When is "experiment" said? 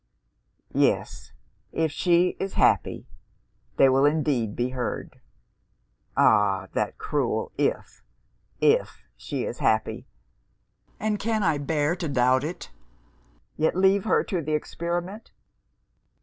14.53-15.31